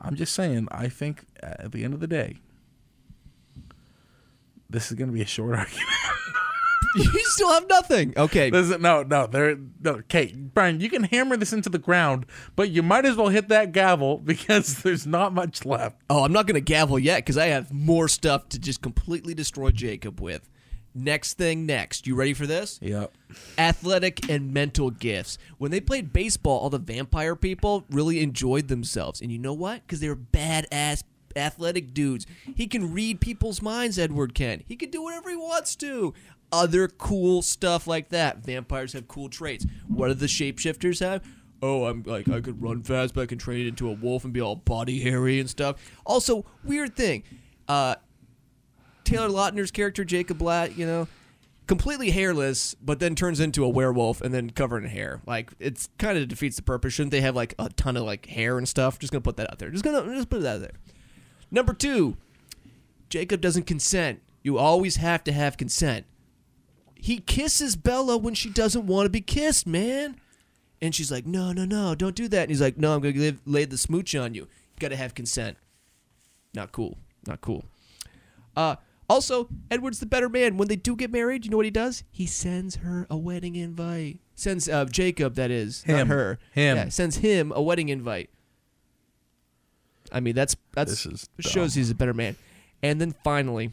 I'm 0.00 0.16
just 0.16 0.32
saying. 0.32 0.68
I 0.70 0.88
think 0.88 1.26
uh, 1.42 1.54
at 1.60 1.72
the 1.72 1.84
end 1.84 1.94
of 1.94 2.00
the 2.00 2.06
day, 2.06 2.38
this 4.68 4.90
is 4.90 4.96
going 4.96 5.08
to 5.08 5.14
be 5.14 5.22
a 5.22 5.26
short 5.26 5.54
argument. 5.58 5.86
you 6.96 7.24
still 7.24 7.52
have 7.52 7.68
nothing. 7.68 8.14
Okay. 8.16 8.50
This 8.50 8.70
is, 8.70 8.78
no, 8.78 9.02
no, 9.02 9.26
there, 9.26 9.56
no. 9.80 9.92
Okay, 9.92 10.34
Brian, 10.34 10.80
you 10.80 10.88
can 10.88 11.04
hammer 11.04 11.36
this 11.36 11.52
into 11.52 11.68
the 11.68 11.78
ground, 11.78 12.26
but 12.56 12.70
you 12.70 12.82
might 12.82 13.04
as 13.04 13.16
well 13.16 13.28
hit 13.28 13.48
that 13.48 13.72
gavel 13.72 14.18
because 14.24 14.82
there's 14.82 15.06
not 15.06 15.32
much 15.32 15.64
left. 15.64 16.00
Oh, 16.08 16.24
I'm 16.24 16.32
not 16.32 16.46
going 16.46 16.54
to 16.54 16.60
gavel 16.60 16.98
yet 16.98 17.18
because 17.18 17.36
I 17.38 17.46
have 17.46 17.72
more 17.72 18.08
stuff 18.08 18.48
to 18.50 18.58
just 18.58 18.82
completely 18.82 19.34
destroy 19.34 19.70
Jacob 19.70 20.20
with. 20.20 20.48
Next 20.94 21.34
thing 21.34 21.66
next. 21.66 22.06
You 22.06 22.14
ready 22.14 22.34
for 22.34 22.46
this? 22.46 22.78
Yep. 22.82 23.12
Athletic 23.58 24.28
and 24.28 24.52
mental 24.52 24.90
gifts. 24.90 25.38
When 25.58 25.70
they 25.70 25.80
played 25.80 26.12
baseball, 26.12 26.58
all 26.58 26.70
the 26.70 26.78
vampire 26.78 27.36
people 27.36 27.84
really 27.90 28.20
enjoyed 28.20 28.68
themselves. 28.68 29.20
And 29.20 29.30
you 29.30 29.38
know 29.38 29.52
what? 29.52 29.82
Because 29.82 30.00
they 30.00 30.08
were 30.08 30.16
badass 30.16 31.04
athletic 31.36 31.94
dudes. 31.94 32.26
He 32.56 32.66
can 32.66 32.92
read 32.92 33.20
people's 33.20 33.62
minds, 33.62 33.98
Edward 33.98 34.34
can. 34.34 34.64
He 34.66 34.76
can 34.76 34.90
do 34.90 35.02
whatever 35.02 35.30
he 35.30 35.36
wants 35.36 35.76
to. 35.76 36.12
Other 36.52 36.88
cool 36.88 37.42
stuff 37.42 37.86
like 37.86 38.08
that. 38.08 38.38
Vampires 38.38 38.92
have 38.94 39.06
cool 39.06 39.28
traits. 39.28 39.64
What 39.86 40.08
do 40.08 40.14
the 40.14 40.26
shapeshifters 40.26 40.98
have? 40.98 41.24
Oh, 41.62 41.84
I'm 41.84 42.02
like 42.04 42.28
I 42.28 42.40
could 42.40 42.60
run 42.60 42.82
fast, 42.82 43.14
but 43.14 43.22
I 43.22 43.26
can 43.26 43.38
train 43.38 43.60
it 43.60 43.68
into 43.68 43.88
a 43.88 43.92
wolf 43.92 44.24
and 44.24 44.32
be 44.32 44.40
all 44.40 44.56
body 44.56 45.00
hairy 45.00 45.38
and 45.38 45.48
stuff. 45.48 45.76
Also, 46.04 46.44
weird 46.64 46.96
thing. 46.96 47.22
Uh, 47.68 47.96
Taylor 49.10 49.28
Lautner's 49.28 49.70
character, 49.70 50.04
Jacob 50.04 50.38
Black, 50.38 50.76
you 50.76 50.86
know, 50.86 51.08
completely 51.66 52.10
hairless, 52.10 52.74
but 52.74 53.00
then 53.00 53.14
turns 53.14 53.40
into 53.40 53.64
a 53.64 53.68
werewolf 53.68 54.20
and 54.20 54.32
then 54.32 54.50
covered 54.50 54.84
in 54.84 54.90
hair. 54.90 55.20
Like 55.26 55.50
it's 55.58 55.88
kind 55.98 56.16
of 56.16 56.28
defeats 56.28 56.56
the 56.56 56.62
purpose. 56.62 56.94
Shouldn't 56.94 57.10
they 57.10 57.20
have 57.20 57.36
like 57.36 57.54
a 57.58 57.68
ton 57.70 57.96
of 57.96 58.04
like 58.04 58.26
hair 58.26 58.56
and 58.56 58.68
stuff? 58.68 58.98
Just 58.98 59.12
gonna 59.12 59.20
put 59.20 59.36
that 59.36 59.50
out 59.50 59.58
there. 59.58 59.70
Just 59.70 59.84
gonna 59.84 60.02
just 60.14 60.30
put 60.30 60.40
it 60.40 60.46
out 60.46 60.60
there. 60.60 60.72
Number 61.50 61.72
two, 61.72 62.16
Jacob 63.08 63.40
doesn't 63.40 63.66
consent. 63.66 64.20
You 64.42 64.58
always 64.58 64.96
have 64.96 65.24
to 65.24 65.32
have 65.32 65.56
consent. 65.56 66.06
He 66.94 67.18
kisses 67.18 67.76
Bella 67.76 68.16
when 68.16 68.34
she 68.34 68.50
doesn't 68.50 68.86
want 68.86 69.06
to 69.06 69.10
be 69.10 69.20
kissed, 69.20 69.66
man. 69.66 70.16
And 70.82 70.94
she's 70.94 71.10
like, 71.10 71.26
no, 71.26 71.52
no, 71.52 71.64
no, 71.64 71.94
don't 71.94 72.14
do 72.14 72.28
that. 72.28 72.42
And 72.42 72.50
he's 72.50 72.60
like, 72.60 72.78
no, 72.78 72.94
I'm 72.94 73.00
gonna 73.00 73.36
lay 73.44 73.64
the 73.64 73.76
smooch 73.76 74.14
on 74.14 74.34
you. 74.34 74.42
You 74.42 74.78
gotta 74.78 74.96
have 74.96 75.14
consent. 75.14 75.56
Not 76.54 76.72
cool. 76.72 76.98
Not 77.26 77.40
cool. 77.40 77.64
Uh, 78.56 78.76
also, 79.10 79.48
Edward's 79.70 79.98
the 79.98 80.06
better 80.06 80.28
man. 80.28 80.56
When 80.56 80.68
they 80.68 80.76
do 80.76 80.94
get 80.94 81.10
married, 81.10 81.44
you 81.44 81.50
know 81.50 81.56
what 81.56 81.66
he 81.66 81.70
does? 81.70 82.04
He 82.10 82.26
sends 82.26 82.76
her 82.76 83.08
a 83.10 83.16
wedding 83.16 83.56
invite. 83.56 84.20
Sends 84.36 84.68
uh, 84.68 84.84
Jacob, 84.84 85.34
that 85.34 85.50
is, 85.50 85.84
not 85.86 86.06
her. 86.06 86.38
Him. 86.52 86.76
Yeah, 86.76 86.88
sends 86.90 87.16
him 87.16 87.52
a 87.54 87.60
wedding 87.60 87.88
invite. 87.88 88.30
I 90.12 90.20
mean, 90.20 90.34
that's 90.34 90.56
that's 90.72 90.90
This 90.90 91.06
is 91.06 91.28
shows 91.40 91.74
he's 91.74 91.90
a 91.90 91.94
better 91.94 92.14
man. 92.14 92.36
And 92.82 93.00
then 93.00 93.14
finally, 93.24 93.72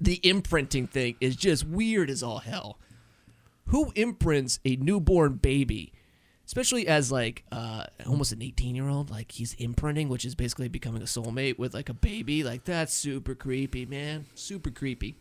the 0.00 0.18
imprinting 0.22 0.86
thing 0.86 1.16
is 1.20 1.36
just 1.36 1.66
weird 1.66 2.08
as 2.08 2.22
all 2.22 2.38
hell. 2.38 2.78
Who 3.66 3.92
imprints 3.94 4.60
a 4.64 4.76
newborn 4.76 5.34
baby? 5.34 5.92
Especially 6.46 6.86
as 6.86 7.10
like 7.10 7.44
uh, 7.50 7.84
almost 8.06 8.32
an 8.32 8.42
18 8.42 8.74
year 8.74 8.88
old, 8.88 9.10
like 9.10 9.32
he's 9.32 9.54
imprinting, 9.54 10.08
which 10.08 10.24
is 10.24 10.34
basically 10.34 10.68
becoming 10.68 11.02
a 11.02 11.06
soulmate 11.06 11.58
with 11.58 11.74
like 11.74 11.88
a 11.88 11.94
baby. 11.94 12.44
Like 12.44 12.64
that's 12.64 12.92
super 12.92 13.34
creepy, 13.34 13.86
man. 13.86 14.26
Super 14.34 14.70
creepy. 14.70 15.16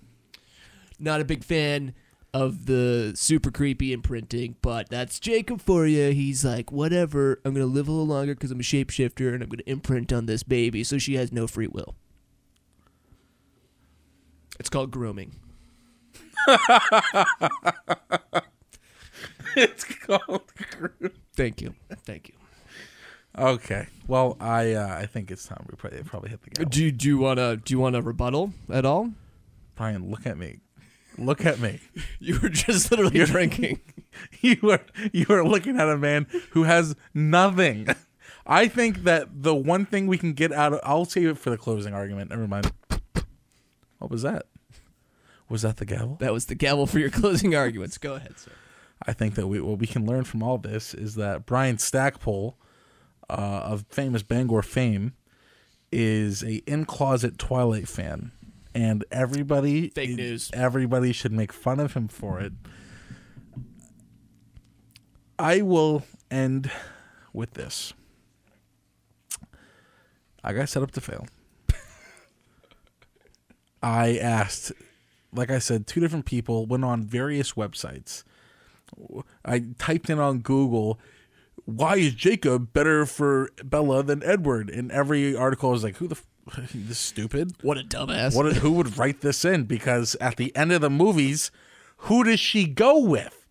Not 0.99 1.21
a 1.21 1.25
big 1.25 1.43
fan 1.43 1.93
of 2.33 2.65
the 2.65 3.13
super 3.15 3.51
creepy 3.51 3.93
imprinting, 3.93 4.55
but 4.61 4.89
that's 4.89 5.19
Jacob 5.19 5.61
for 5.61 5.85
you. 5.85 6.11
He's 6.11 6.43
like, 6.43 6.71
whatever. 6.71 7.39
I'm 7.45 7.53
gonna 7.53 7.67
live 7.67 7.87
a 7.87 7.91
little 7.91 8.07
longer 8.07 8.33
because 8.33 8.51
I'm 8.51 8.59
a 8.59 8.63
shapeshifter, 8.63 9.33
and 9.33 9.43
I'm 9.43 9.49
gonna 9.49 9.63
imprint 9.65 10.11
on 10.11 10.25
this 10.25 10.43
baby, 10.43 10.83
so 10.83 10.97
she 10.97 11.15
has 11.15 11.31
no 11.31 11.47
free 11.47 11.67
will. 11.67 11.95
It's 14.59 14.69
called 14.69 14.91
grooming. 14.91 15.35
it's 19.57 19.83
called. 19.83 20.43
Thank 21.35 21.61
you. 21.61 21.73
Thank 22.05 22.29
you. 22.29 22.35
Okay. 23.37 23.87
Well, 24.07 24.37
I 24.39 24.73
uh, 24.73 24.87
I 25.01 25.05
think 25.07 25.31
it's 25.31 25.45
time 25.45 25.65
we 25.69 25.75
probably 25.75 26.03
probably 26.03 26.29
hit 26.29 26.41
the 26.43 26.49
gavel. 26.51 26.69
Do, 26.69 26.91
do 26.91 27.07
you 27.07 27.17
wanna 27.17 27.57
do 27.57 27.73
you 27.73 27.79
wanna 27.79 28.01
rebuttal 28.01 28.53
at 28.71 28.85
all? 28.85 29.11
Brian, 29.75 30.09
look 30.11 30.25
at 30.27 30.37
me. 30.37 30.59
Look 31.17 31.45
at 31.45 31.59
me. 31.59 31.79
You 32.19 32.39
were 32.39 32.49
just 32.49 32.89
literally 32.91 33.17
You're- 33.17 33.29
drinking. 33.29 33.79
you 34.41 34.57
are 34.69 34.81
you 35.11 35.25
are 35.29 35.43
looking 35.43 35.79
at 35.79 35.89
a 35.89 35.97
man 35.97 36.27
who 36.51 36.63
has 36.63 36.95
nothing. 37.13 37.87
I 38.45 38.67
think 38.67 39.03
that 39.03 39.43
the 39.43 39.55
one 39.55 39.85
thing 39.85 40.05
we 40.07 40.17
can 40.17 40.33
get 40.33 40.51
out 40.51 40.73
of 40.73 40.79
I'll 40.83 41.05
save 41.05 41.27
it 41.29 41.37
for 41.37 41.49
the 41.49 41.57
closing 41.57 41.93
argument. 41.93 42.29
Never 42.29 42.47
mind. 42.47 42.71
What 43.99 44.11
was 44.11 44.21
that? 44.21 44.45
Was 45.49 45.61
that 45.63 45.77
the 45.77 45.85
gavel? 45.85 46.17
That 46.19 46.33
was 46.33 46.45
the 46.47 46.55
gavel 46.55 46.87
for 46.87 46.99
your 46.99 47.09
closing 47.09 47.55
arguments. 47.55 47.97
Go 47.97 48.13
ahead, 48.13 48.37
sir. 48.39 48.51
I 49.05 49.13
think 49.13 49.35
that 49.35 49.47
we 49.47 49.59
what 49.59 49.79
we 49.79 49.87
can 49.87 50.05
learn 50.05 50.23
from 50.23 50.41
all 50.41 50.57
this 50.57 50.93
is 50.93 51.15
that 51.15 51.45
Brian 51.45 51.77
Stackpole, 51.77 52.57
uh, 53.29 53.33
of 53.33 53.85
famous 53.89 54.23
Bangor 54.23 54.61
fame, 54.61 55.13
is 55.91 56.43
a 56.43 56.55
in 56.65 56.85
closet 56.85 57.37
Twilight 57.37 57.87
fan, 57.87 58.31
and 58.73 59.03
everybody 59.11 59.89
Fake 59.89 60.11
news. 60.11 60.49
Everybody 60.53 61.11
should 61.11 61.33
make 61.33 61.51
fun 61.51 61.79
of 61.79 61.93
him 61.93 62.07
for 62.07 62.39
it. 62.39 62.53
I 65.37 65.61
will 65.61 66.03
end 66.31 66.71
with 67.33 67.55
this. 67.55 67.93
I 70.43 70.53
got 70.53 70.69
set 70.69 70.83
up 70.83 70.91
to 70.91 71.01
fail. 71.01 71.25
I 73.83 74.17
asked, 74.17 74.71
like 75.33 75.49
I 75.49 75.59
said, 75.59 75.87
two 75.87 75.99
different 75.99 76.25
people 76.25 76.65
went 76.65 76.83
on 76.83 77.03
various 77.03 77.53
websites. 77.53 78.23
I 79.45 79.63
typed 79.77 80.09
in 80.09 80.19
on 80.19 80.39
Google, 80.39 80.99
why 81.65 81.97
is 81.97 82.13
Jacob 82.13 82.73
better 82.73 83.05
for 83.05 83.49
Bella 83.63 84.03
than 84.03 84.23
Edward? 84.23 84.69
And 84.69 84.91
every 84.91 85.35
article 85.35 85.71
was 85.71 85.83
like, 85.83 85.97
who 85.97 86.07
the 86.07 86.15
f- 86.15 86.69
this 86.73 86.99
stupid? 86.99 87.53
What 87.61 87.77
a 87.77 87.83
dumbass. 87.83 88.35
What? 88.35 88.57
Who 88.57 88.71
would 88.73 88.97
write 88.97 89.21
this 89.21 89.45
in? 89.45 89.63
Because 89.63 90.15
at 90.19 90.37
the 90.37 90.55
end 90.55 90.71
of 90.71 90.81
the 90.81 90.89
movies, 90.89 91.51
who 91.97 92.23
does 92.23 92.39
she 92.39 92.65
go 92.65 92.99
with? 92.99 93.47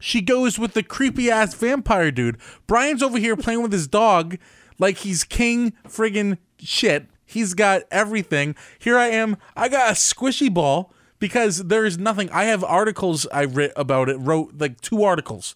She 0.00 0.20
goes 0.20 0.58
with 0.58 0.74
the 0.74 0.82
creepy 0.82 1.30
ass 1.30 1.54
vampire 1.54 2.10
dude. 2.10 2.36
Brian's 2.66 3.02
over 3.02 3.18
here 3.18 3.36
playing 3.36 3.62
with 3.62 3.72
his 3.72 3.86
dog 3.86 4.36
like 4.78 4.98
he's 4.98 5.22
king 5.22 5.74
friggin' 5.86 6.38
shit. 6.58 7.08
He's 7.24 7.54
got 7.54 7.82
everything. 7.90 8.54
Here 8.78 8.98
I 8.98 9.06
am. 9.08 9.36
I 9.56 9.68
got 9.68 9.90
a 9.90 9.94
squishy 9.94 10.52
ball 10.52 10.92
because 11.22 11.58
there's 11.58 11.98
nothing. 11.98 12.28
I 12.30 12.46
have 12.46 12.64
articles 12.64 13.28
I 13.32 13.44
writ 13.44 13.72
about 13.76 14.08
it. 14.08 14.16
Wrote 14.16 14.54
like 14.58 14.80
two 14.80 15.04
articles, 15.04 15.54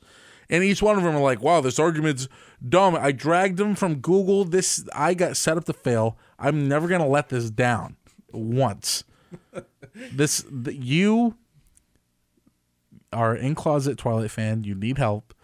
and 0.49 0.63
each 0.63 0.81
one 0.81 0.97
of 0.97 1.03
them 1.03 1.17
are 1.17 1.21
like, 1.21 1.43
"Wow, 1.43 1.61
this 1.61 1.81
argument's 1.81 2.29
dumb." 2.67 2.95
I 2.95 3.11
dragged 3.11 3.57
them 3.57 3.75
from 3.75 3.97
Google. 3.97 4.45
This 4.45 4.89
I 4.95 5.13
got 5.15 5.37
set 5.37 5.57
up 5.57 5.65
to 5.65 5.73
fail. 5.73 6.17
I'm 6.39 6.69
never 6.69 6.87
gonna 6.87 7.09
let 7.09 7.31
this 7.31 7.51
down 7.51 7.97
once. 8.31 9.03
this 10.13 10.45
the, 10.49 10.73
you 10.73 11.35
are 13.13 13.35
in 13.35 13.57
closet 13.57 13.99
Twilight 13.99 14.31
fan. 14.31 14.63
You 14.63 14.77
need 14.77 14.99
help, 14.99 15.35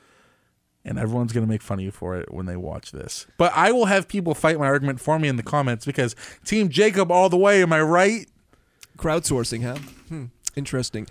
and 0.84 1.00
everyone's 1.00 1.32
gonna 1.32 1.48
make 1.48 1.62
fun 1.62 1.80
of 1.80 1.84
you 1.84 1.90
for 1.90 2.16
it 2.16 2.32
when 2.32 2.46
they 2.46 2.56
watch 2.56 2.92
this. 2.92 3.26
But 3.38 3.52
I 3.56 3.72
will 3.72 3.86
have 3.86 4.06
people 4.06 4.36
fight 4.36 4.56
my 4.56 4.66
argument 4.66 5.00
for 5.00 5.18
me 5.18 5.26
in 5.26 5.34
the 5.34 5.42
comments 5.42 5.84
because 5.84 6.14
Team 6.44 6.68
Jacob 6.68 7.10
all 7.10 7.28
the 7.28 7.36
way. 7.36 7.60
Am 7.60 7.72
I 7.72 7.80
right? 7.82 8.28
Crowdsourcing, 8.98 9.62
huh? 9.62 9.76
Hmm. 10.08 10.24
Interesting. 10.56 11.06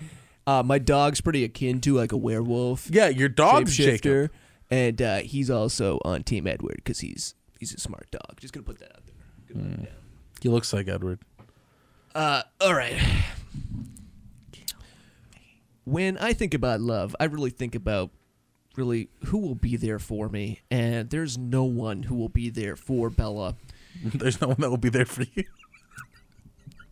Uh, 0.48 0.64
my 0.64 0.80
dog's 0.80 1.22
pretty 1.22 1.44
akin 1.44 1.82
to 1.82 1.94
like 1.94 2.12
a 2.12 2.18
werewolf. 2.18 2.90
Yeah, 2.90 3.08
your 3.10 3.30
dog's 3.30 3.78
shapeshifter. 3.78 4.02
Jacob. 4.24 4.32
and 4.70 5.02
uh, 5.02 5.18
he's 5.20 5.50
also 5.50 6.00
on 6.04 6.24
Team 6.24 6.48
Edward 6.48 6.76
because 6.78 7.00
he's 7.00 7.36
he's 7.60 7.74
a 7.74 7.80
smart 7.80 8.10
dog. 8.12 8.40
Just 8.40 8.54
gonna 8.54 8.64
put 8.64 8.80
that 8.80 8.92
out 8.96 9.06
there. 9.06 9.16
Gonna 9.56 9.70
put 9.70 9.80
it 9.80 9.86
down. 9.86 9.96
He 10.42 10.50
looks 10.50 10.74
like 10.74 10.88
Edward. 10.88 11.20
Uh, 12.16 12.42
all 12.60 12.74
right. 12.74 12.96
When 15.84 16.18
I 16.18 16.34
think 16.34 16.54
about 16.54 16.80
love, 16.82 17.16
I 17.20 17.26
really 17.26 17.50
think 17.50 17.76
about 17.76 18.12
really 18.78 19.10
who 19.26 19.40
will 19.40 19.56
be 19.56 19.76
there 19.76 20.00
for 20.00 20.30
me, 20.30 20.62
and 20.70 21.10
there's 21.10 21.38
no 21.38 21.64
one 21.64 22.04
who 22.04 22.16
will 22.16 22.30
be 22.30 22.50
there 22.50 22.76
for 22.76 23.10
Bella. 23.10 23.56
There's 24.04 24.40
no 24.40 24.48
one 24.48 24.58
that 24.60 24.70
will 24.70 24.78
be 24.78 24.90
there 24.90 25.06
for 25.06 25.26
you. 25.36 25.44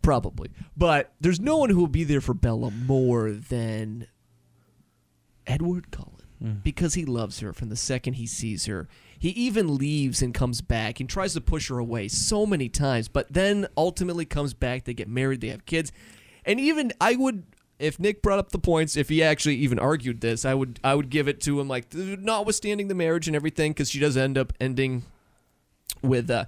Probably. 0.02 0.50
But 0.76 1.12
there's 1.20 1.40
no 1.40 1.58
one 1.58 1.70
who 1.70 1.78
will 1.78 1.86
be 1.86 2.04
there 2.04 2.20
for 2.20 2.34
Bella 2.34 2.70
more 2.70 3.30
than 3.30 4.06
Edward 5.46 5.90
Cullen 5.90 6.60
because 6.62 6.94
he 6.94 7.04
loves 7.04 7.40
her 7.40 7.52
from 7.52 7.68
the 7.68 7.76
second 7.76 8.14
he 8.14 8.26
sees 8.26 8.64
her. 8.64 8.88
He 9.18 9.28
even 9.30 9.76
leaves 9.76 10.22
and 10.22 10.32
comes 10.32 10.62
back 10.62 10.98
and 10.98 11.08
tries 11.08 11.34
to 11.34 11.40
push 11.42 11.68
her 11.68 11.78
away 11.78 12.08
so 12.08 12.46
many 12.46 12.70
times, 12.70 13.08
but 13.08 13.30
then 13.30 13.66
ultimately 13.76 14.24
comes 14.24 14.54
back. 14.54 14.84
They 14.84 14.94
get 14.94 15.08
married, 15.08 15.42
they 15.42 15.48
have 15.48 15.66
kids. 15.66 15.92
And 16.46 16.58
even 16.58 16.92
I 16.98 17.16
would 17.16 17.44
if 17.78 17.98
Nick 17.98 18.22
brought 18.22 18.38
up 18.38 18.52
the 18.52 18.58
points, 18.58 18.96
if 18.96 19.08
he 19.08 19.22
actually 19.22 19.56
even 19.56 19.78
argued 19.78 20.20
this, 20.20 20.44
I 20.46 20.54
would 20.54 20.80
I 20.82 20.94
would 20.94 21.10
give 21.10 21.28
it 21.28 21.40
to 21.42 21.60
him 21.60 21.68
like 21.68 21.92
notwithstanding 21.92 22.88
the 22.88 22.94
marriage 22.94 23.26
and 23.26 23.36
everything 23.36 23.74
cuz 23.74 23.90
she 23.90 23.98
does 23.98 24.16
end 24.16 24.38
up 24.38 24.52
ending 24.60 25.04
with 26.02 26.30
uh 26.30 26.46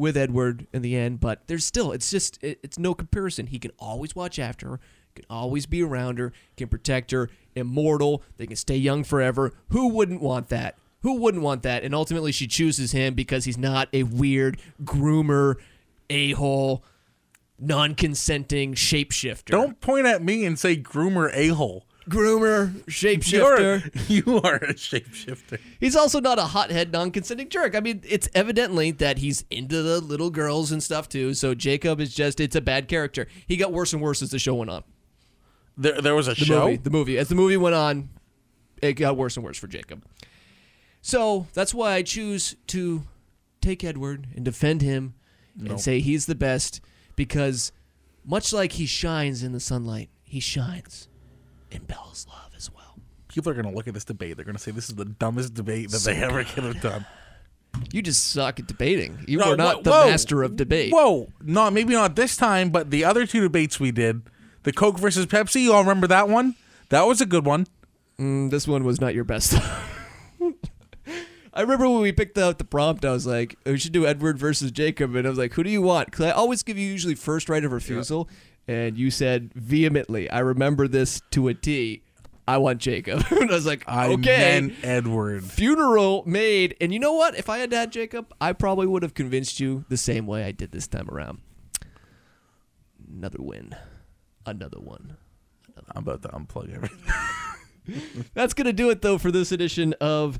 with 0.00 0.16
Edward 0.16 0.66
in 0.72 0.80
the 0.82 0.96
end, 0.96 1.20
but 1.20 1.46
there's 1.46 1.64
still 1.64 1.92
it's 1.92 2.10
just 2.10 2.42
it, 2.42 2.58
it's 2.62 2.78
no 2.78 2.94
comparison. 2.94 3.46
He 3.46 3.58
can 3.58 3.70
always 3.78 4.16
watch 4.16 4.38
after 4.38 4.70
her, 4.70 4.80
can 5.14 5.26
always 5.28 5.66
be 5.66 5.82
around 5.82 6.18
her, 6.18 6.32
can 6.56 6.68
protect 6.68 7.10
her, 7.10 7.28
immortal. 7.54 8.22
They 8.38 8.46
can 8.46 8.56
stay 8.56 8.76
young 8.76 9.04
forever. 9.04 9.52
Who 9.68 9.88
wouldn't 9.90 10.22
want 10.22 10.48
that? 10.48 10.76
Who 11.02 11.14
wouldn't 11.18 11.42
want 11.42 11.62
that? 11.62 11.84
And 11.84 11.94
ultimately, 11.94 12.32
she 12.32 12.46
chooses 12.46 12.92
him 12.92 13.14
because 13.14 13.44
he's 13.44 13.58
not 13.58 13.88
a 13.92 14.02
weird 14.04 14.60
groomer, 14.82 15.56
a 16.08 16.32
hole, 16.32 16.82
non-consenting 17.58 18.74
shapeshifter. 18.74 19.50
Don't 19.50 19.80
point 19.80 20.06
at 20.06 20.22
me 20.22 20.44
and 20.44 20.58
say 20.58 20.76
groomer 20.76 21.30
a 21.34 21.48
hole. 21.48 21.86
Groomer, 22.10 22.72
shapeshifter. 22.86 23.90
You're, 24.08 24.24
you 24.34 24.38
are 24.42 24.56
a 24.56 24.74
shapeshifter. 24.74 25.58
He's 25.78 25.96
also 25.96 26.20
not 26.20 26.38
a 26.38 26.44
hothead, 26.44 26.92
non-consenting 26.92 27.48
jerk. 27.48 27.74
I 27.74 27.80
mean, 27.80 28.02
it's 28.08 28.28
evidently 28.34 28.90
that 28.92 29.18
he's 29.18 29.44
into 29.50 29.82
the 29.82 30.00
little 30.00 30.30
girls 30.30 30.72
and 30.72 30.82
stuff 30.82 31.08
too. 31.08 31.34
So 31.34 31.54
Jacob 31.54 32.00
is 32.00 32.14
just—it's 32.14 32.56
a 32.56 32.60
bad 32.60 32.88
character. 32.88 33.26
He 33.46 33.56
got 33.56 33.72
worse 33.72 33.92
and 33.92 34.02
worse 34.02 34.20
as 34.22 34.30
the 34.30 34.38
show 34.38 34.54
went 34.54 34.70
on. 34.70 34.82
There, 35.78 36.00
there 36.02 36.14
was 36.14 36.26
a 36.28 36.34
The 36.34 36.44
show. 36.44 36.64
movie, 36.66 36.76
the 36.76 36.90
movie, 36.90 37.16
as 37.18 37.28
the 37.28 37.34
movie 37.34 37.56
went 37.56 37.74
on, 37.74 38.10
it 38.82 38.94
got 38.94 39.16
worse 39.16 39.36
and 39.36 39.44
worse 39.44 39.56
for 39.58 39.66
Jacob. 39.68 40.04
So 41.02 41.46
that's 41.54 41.72
why 41.72 41.92
I 41.94 42.02
choose 42.02 42.56
to 42.68 43.04
take 43.62 43.82
Edward 43.84 44.26
and 44.34 44.44
defend 44.44 44.82
him 44.82 45.14
No. 45.56 45.70
and 45.72 45.80
say 45.80 46.00
he's 46.00 46.26
the 46.26 46.34
best 46.34 46.80
because, 47.16 47.72
much 48.24 48.52
like 48.52 48.72
he 48.72 48.84
shines 48.86 49.42
in 49.42 49.52
the 49.52 49.60
sunlight, 49.60 50.10
he 50.22 50.40
shines 50.40 51.08
in 51.70 51.82
Bella's 51.84 52.26
love 52.28 52.50
as 52.56 52.70
well. 52.72 52.98
People 53.28 53.50
are 53.52 53.54
gonna 53.54 53.72
look 53.74 53.88
at 53.88 53.94
this 53.94 54.04
debate. 54.04 54.36
They're 54.36 54.44
gonna 54.44 54.58
say 54.58 54.70
this 54.70 54.88
is 54.88 54.94
the 54.96 55.04
dumbest 55.04 55.54
debate 55.54 55.90
that 55.90 56.02
they 56.02 56.16
ever 56.16 56.44
could 56.44 56.64
have 56.64 56.80
done. 56.80 57.06
You 57.92 58.02
just 58.02 58.28
suck 58.32 58.58
at 58.58 58.66
debating. 58.66 59.24
You 59.28 59.38
No, 59.38 59.52
are 59.52 59.56
not 59.56 59.76
whoa, 59.76 59.82
the 59.82 59.90
whoa. 59.90 60.10
master 60.10 60.42
of 60.42 60.56
debate. 60.56 60.92
Whoa, 60.92 61.28
no, 61.42 61.70
maybe 61.70 61.92
not 61.92 62.16
this 62.16 62.36
time, 62.36 62.70
but 62.70 62.90
the 62.90 63.04
other 63.04 63.26
two 63.26 63.40
debates 63.42 63.78
we 63.78 63.92
did, 63.92 64.22
the 64.64 64.72
Coke 64.72 64.98
versus 64.98 65.26
Pepsi. 65.26 65.62
You 65.62 65.72
all 65.72 65.82
remember 65.82 66.06
that 66.08 66.28
one? 66.28 66.56
That 66.88 67.02
was 67.06 67.20
a 67.20 67.26
good 67.26 67.46
one. 67.46 67.66
Mm, 68.18 68.50
this 68.50 68.66
one 68.66 68.82
was 68.84 69.00
not 69.00 69.14
your 69.14 69.24
best. 69.24 69.54
I 71.52 71.62
remember 71.62 71.88
when 71.88 72.00
we 72.02 72.12
picked 72.12 72.38
out 72.38 72.58
the 72.58 72.64
prompt, 72.64 73.04
I 73.04 73.10
was 73.10 73.26
like, 73.26 73.56
we 73.66 73.76
should 73.78 73.92
do 73.92 74.06
Edward 74.06 74.38
versus 74.38 74.70
Jacob. 74.70 75.16
And 75.16 75.26
I 75.26 75.30
was 75.30 75.38
like, 75.38 75.52
who 75.54 75.64
do 75.64 75.70
you 75.70 75.82
want? 75.82 76.06
Because 76.06 76.26
I 76.26 76.30
always 76.30 76.62
give 76.62 76.78
you 76.78 76.86
usually 76.86 77.16
first 77.16 77.48
right 77.48 77.64
of 77.64 77.72
refusal. 77.72 78.28
And 78.68 78.96
you 78.96 79.10
said 79.10 79.52
vehemently, 79.54 80.30
I 80.30 80.40
remember 80.40 80.86
this 80.86 81.20
to 81.32 81.48
a 81.48 81.54
T. 81.54 82.02
I 82.46 82.58
want 82.58 82.78
Jacob. 82.80 83.24
and 83.30 83.50
I 83.50 83.54
was 83.54 83.66
like, 83.66 83.84
I 83.86 84.08
okay. 84.08 84.74
Edward. 84.82 85.44
Funeral 85.44 86.24
made. 86.26 86.76
And 86.80 86.92
you 86.92 86.98
know 86.98 87.12
what? 87.12 87.36
If 87.36 87.48
I 87.48 87.58
had 87.58 87.72
had 87.72 87.92
Jacob, 87.92 88.32
I 88.40 88.52
probably 88.52 88.86
would 88.86 89.02
have 89.02 89.14
convinced 89.14 89.60
you 89.60 89.84
the 89.88 89.96
same 89.96 90.26
way 90.26 90.44
I 90.44 90.52
did 90.52 90.72
this 90.72 90.88
time 90.88 91.08
around. 91.10 91.38
Another 93.08 93.38
win. 93.40 93.74
Another 94.46 94.80
one. 94.80 95.16
I'm 95.94 96.02
about 96.02 96.22
to 96.22 96.28
unplug 96.28 96.74
everything. 96.74 98.26
That's 98.34 98.54
going 98.54 98.66
to 98.66 98.72
do 98.72 98.90
it, 98.90 99.02
though, 99.02 99.18
for 99.18 99.30
this 99.30 99.52
edition 99.52 99.94
of 100.00 100.38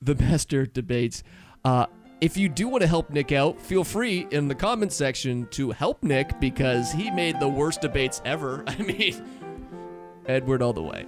the 0.00 0.14
Master 0.14 0.66
Debates. 0.66 1.22
Uh, 1.64 1.86
if 2.20 2.36
you 2.36 2.48
do 2.48 2.68
want 2.68 2.82
to 2.82 2.86
help 2.86 3.10
Nick 3.10 3.32
out, 3.32 3.60
feel 3.60 3.82
free 3.84 4.26
in 4.30 4.46
the 4.48 4.54
comments 4.54 4.94
section 4.94 5.46
to 5.52 5.70
help 5.70 6.02
Nick 6.02 6.38
because 6.38 6.92
he 6.92 7.10
made 7.10 7.40
the 7.40 7.48
worst 7.48 7.80
debates 7.80 8.20
ever. 8.24 8.62
I 8.68 8.76
mean, 8.76 9.24
Edward 10.26 10.62
all 10.62 10.72
the 10.72 10.82
way. 10.82 11.06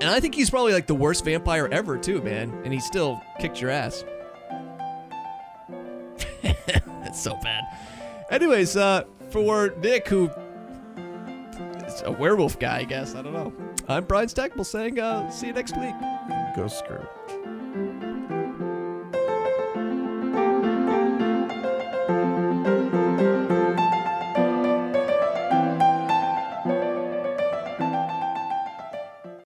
And 0.00 0.10
I 0.10 0.20
think 0.20 0.34
he's 0.34 0.50
probably 0.50 0.72
like 0.72 0.86
the 0.86 0.94
worst 0.94 1.24
vampire 1.24 1.68
ever, 1.70 1.96
too, 1.96 2.20
man. 2.22 2.50
And 2.64 2.72
he 2.72 2.80
still 2.80 3.22
kicked 3.38 3.60
your 3.60 3.70
ass. 3.70 4.04
That's 6.42 7.22
so 7.22 7.38
bad. 7.42 7.64
Anyways, 8.30 8.76
uh, 8.76 9.04
for 9.30 9.74
Nick, 9.80 10.08
who 10.08 10.28
is 11.86 12.02
a 12.04 12.10
werewolf 12.10 12.58
guy, 12.58 12.80
I 12.80 12.84
guess. 12.84 13.14
I 13.14 13.22
don't 13.22 13.32
know. 13.32 13.52
I'm 13.88 14.04
Brian 14.04 14.28
Stackpole 14.28 14.64
saying, 14.64 14.98
uh, 14.98 15.30
see 15.30 15.46
you 15.48 15.52
next 15.52 15.76
week. 15.78 15.94
Go 16.56 16.66
screw. 16.68 17.06